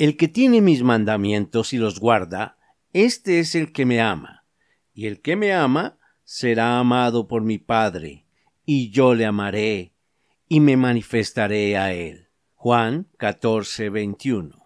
El 0.00 0.16
que 0.16 0.28
tiene 0.28 0.62
mis 0.62 0.82
mandamientos 0.82 1.74
y 1.74 1.76
los 1.76 2.00
guarda, 2.00 2.56
este 2.94 3.38
es 3.38 3.54
el 3.54 3.70
que 3.70 3.84
me 3.84 4.00
ama. 4.00 4.46
Y 4.94 5.08
el 5.08 5.20
que 5.20 5.36
me 5.36 5.52
ama 5.52 5.98
será 6.24 6.78
amado 6.78 7.28
por 7.28 7.42
mi 7.42 7.58
Padre, 7.58 8.24
y 8.64 8.88
yo 8.92 9.14
le 9.14 9.26
amaré, 9.26 9.92
y 10.48 10.60
me 10.60 10.78
manifestaré 10.78 11.76
a 11.76 11.92
él. 11.92 12.28
Juan 12.54 13.08
14, 13.18 13.90
21. 13.90 14.64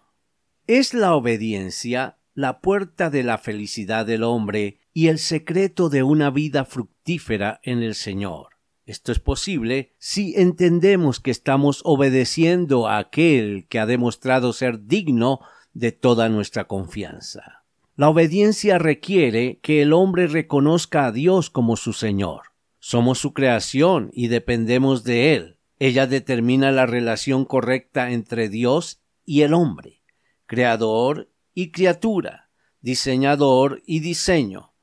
Es 0.67 0.93
la 0.93 1.13
obediencia 1.13 2.17
la 2.33 2.61
puerta 2.61 3.09
de 3.09 3.23
la 3.23 3.37
felicidad 3.37 4.05
del 4.05 4.23
hombre 4.23 4.79
y 4.93 5.07
el 5.07 5.19
secreto 5.19 5.89
de 5.89 6.03
una 6.03 6.29
vida 6.29 6.63
fructífera 6.63 7.59
en 7.61 7.83
el 7.83 7.95
Señor. 7.95 8.54
Esto 8.85 9.11
es 9.11 9.19
posible 9.19 9.93
si 9.97 10.35
entendemos 10.35 11.19
que 11.19 11.31
estamos 11.31 11.81
obedeciendo 11.83 12.87
a 12.87 12.99
aquel 12.99 13.65
que 13.67 13.79
ha 13.79 13.87
demostrado 13.87 14.53
ser 14.53 14.85
digno 14.85 15.39
de 15.73 15.91
toda 15.91 16.29
nuestra 16.29 16.65
confianza. 16.65 17.63
La 17.95 18.09
obediencia 18.09 18.77
requiere 18.77 19.59
que 19.61 19.81
el 19.81 19.91
hombre 19.91 20.27
reconozca 20.27 21.07
a 21.07 21.11
Dios 21.11 21.49
como 21.49 21.77
su 21.77 21.93
Señor. 21.93 22.43
Somos 22.79 23.17
su 23.17 23.33
creación 23.33 24.11
y 24.13 24.27
dependemos 24.27 25.03
de 25.03 25.33
Él. 25.33 25.57
Ella 25.79 26.05
determina 26.05 26.71
la 26.71 26.85
relación 26.85 27.45
correcta 27.45 28.11
entre 28.11 28.49
Dios 28.49 29.01
y 29.25 29.41
el 29.41 29.53
hombre, 29.53 30.03
creador 30.45 31.31
y 31.55 31.71
criatura, 31.71 32.51
diseñador 32.81 33.81
y 33.87 33.99
diseño, 34.01 34.73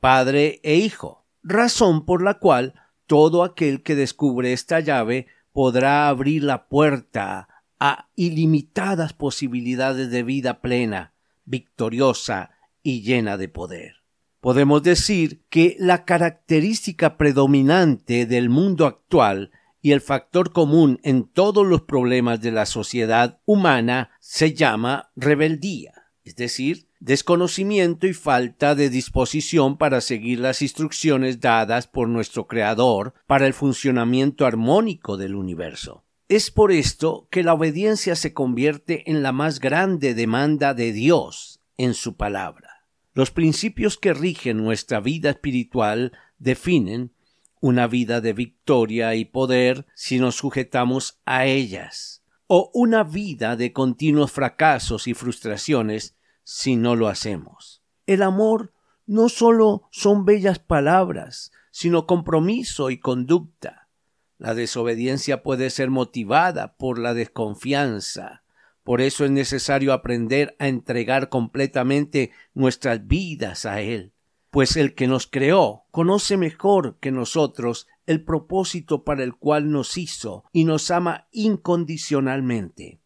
padre 0.00 0.60
e 0.62 0.76
hijo, 0.76 1.26
razón 1.42 2.06
por 2.06 2.22
la 2.22 2.38
cual 2.38 2.74
todo 3.10 3.42
aquel 3.42 3.82
que 3.82 3.96
descubre 3.96 4.52
esta 4.52 4.78
llave 4.78 5.26
podrá 5.50 6.06
abrir 6.06 6.44
la 6.44 6.68
puerta 6.68 7.48
a 7.80 8.08
ilimitadas 8.14 9.14
posibilidades 9.14 10.12
de 10.12 10.22
vida 10.22 10.60
plena, 10.60 11.12
victoriosa 11.44 12.50
y 12.84 13.02
llena 13.02 13.36
de 13.36 13.48
poder. 13.48 13.96
Podemos 14.40 14.84
decir 14.84 15.42
que 15.50 15.74
la 15.80 16.04
característica 16.04 17.16
predominante 17.16 18.26
del 18.26 18.48
mundo 18.48 18.86
actual 18.86 19.50
y 19.82 19.90
el 19.90 20.02
factor 20.02 20.52
común 20.52 21.00
en 21.02 21.24
todos 21.24 21.66
los 21.66 21.82
problemas 21.82 22.40
de 22.40 22.52
la 22.52 22.64
sociedad 22.64 23.40
humana 23.44 24.10
se 24.20 24.54
llama 24.54 25.10
rebeldía, 25.16 25.99
es 26.30 26.36
decir, 26.36 26.86
desconocimiento 27.00 28.06
y 28.06 28.14
falta 28.14 28.76
de 28.76 28.88
disposición 28.88 29.76
para 29.76 30.00
seguir 30.00 30.38
las 30.38 30.62
instrucciones 30.62 31.40
dadas 31.40 31.88
por 31.88 32.08
nuestro 32.08 32.46
Creador 32.46 33.14
para 33.26 33.48
el 33.48 33.52
funcionamiento 33.52 34.46
armónico 34.46 35.16
del 35.16 35.34
universo. 35.34 36.04
Es 36.28 36.52
por 36.52 36.70
esto 36.70 37.26
que 37.32 37.42
la 37.42 37.54
obediencia 37.54 38.14
se 38.14 38.32
convierte 38.32 39.10
en 39.10 39.24
la 39.24 39.32
más 39.32 39.58
grande 39.58 40.14
demanda 40.14 40.72
de 40.72 40.92
Dios 40.92 41.60
en 41.76 41.94
su 41.94 42.14
palabra. 42.16 42.86
Los 43.12 43.32
principios 43.32 43.98
que 43.98 44.14
rigen 44.14 44.58
nuestra 44.58 45.00
vida 45.00 45.30
espiritual 45.30 46.12
definen 46.38 47.12
una 47.60 47.88
vida 47.88 48.20
de 48.20 48.34
victoria 48.34 49.16
y 49.16 49.24
poder 49.24 49.84
si 49.96 50.20
nos 50.20 50.36
sujetamos 50.36 51.18
a 51.24 51.46
ellas, 51.46 52.22
o 52.46 52.70
una 52.72 53.02
vida 53.02 53.56
de 53.56 53.72
continuos 53.72 54.30
fracasos 54.30 55.08
y 55.08 55.14
frustraciones 55.14 56.14
si 56.52 56.74
no 56.74 56.96
lo 56.96 57.06
hacemos. 57.06 57.80
El 58.06 58.22
amor 58.22 58.72
no 59.06 59.28
solo 59.28 59.86
son 59.92 60.24
bellas 60.24 60.58
palabras, 60.58 61.52
sino 61.70 62.08
compromiso 62.08 62.90
y 62.90 62.98
conducta. 62.98 63.88
La 64.36 64.54
desobediencia 64.54 65.44
puede 65.44 65.70
ser 65.70 65.90
motivada 65.90 66.76
por 66.76 66.98
la 66.98 67.14
desconfianza. 67.14 68.42
Por 68.82 69.00
eso 69.00 69.24
es 69.24 69.30
necesario 69.30 69.92
aprender 69.92 70.56
a 70.58 70.66
entregar 70.66 71.28
completamente 71.28 72.32
nuestras 72.52 73.06
vidas 73.06 73.64
a 73.64 73.80
Él, 73.80 74.12
pues 74.50 74.76
el 74.76 74.96
que 74.96 75.06
nos 75.06 75.28
creó 75.28 75.84
conoce 75.92 76.36
mejor 76.36 76.98
que 76.98 77.12
nosotros 77.12 77.86
el 78.06 78.24
propósito 78.24 79.04
para 79.04 79.22
el 79.22 79.36
cual 79.36 79.70
nos 79.70 79.96
hizo 79.96 80.42
y 80.52 80.64
nos 80.64 80.90
ama 80.90 81.28
incondicionalmente. 81.30 82.99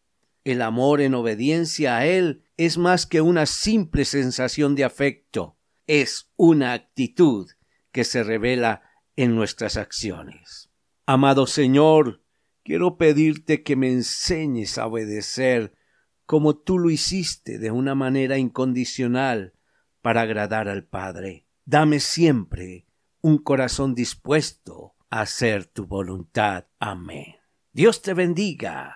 El 0.45 0.61
amor 0.61 1.01
en 1.01 1.15
obediencia 1.15 1.97
a 1.97 2.05
Él 2.05 2.43
es 2.55 2.77
más 2.77 3.07
que 3.07 3.19
una 3.19 3.47
simple 3.47 4.05
sensación 4.05 4.75
de 4.75 4.83
afecto, 4.83 5.57
es 5.87 6.31
una 6.35 6.73
actitud 6.73 7.49
que 7.91 8.03
se 8.03 8.23
revela 8.23 8.83
en 9.15 9.35
nuestras 9.35 9.75
acciones. 9.75 10.69
Amado 11.07 11.47
Señor, 11.47 12.21
quiero 12.63 12.95
pedirte 12.97 13.63
que 13.63 13.75
me 13.75 13.91
enseñes 13.91 14.77
a 14.77 14.85
obedecer 14.85 15.73
como 16.27 16.55
tú 16.55 16.77
lo 16.77 16.91
hiciste 16.91 17.57
de 17.57 17.71
una 17.71 17.95
manera 17.95 18.37
incondicional 18.37 19.53
para 20.01 20.21
agradar 20.21 20.69
al 20.69 20.85
Padre. 20.85 21.47
Dame 21.65 21.99
siempre 21.99 22.85
un 23.21 23.39
corazón 23.39 23.95
dispuesto 23.95 24.93
a 25.09 25.21
hacer 25.21 25.65
tu 25.65 25.87
voluntad. 25.87 26.65
Amén. 26.79 27.35
Dios 27.71 28.03
te 28.03 28.13
bendiga. 28.13 28.95